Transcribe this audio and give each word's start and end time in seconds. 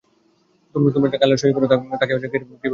তোমরা 0.75 1.09
যাকে 1.09 1.17
আল্লাহর 1.17 1.41
শরীক 1.41 1.55
কর 1.55 1.63
আমি 1.75 1.97
তাকে 2.01 2.11
কিরূপে 2.23 2.37
ভয় 2.41 2.59
করব? 2.61 2.69